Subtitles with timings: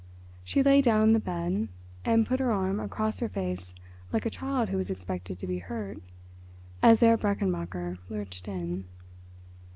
[0.43, 1.67] She lay down on the bed
[2.03, 3.75] and put her arm across her face
[4.11, 6.01] like a child who expected to be hurt
[6.81, 8.85] as Herr Brechenmacher lurched in.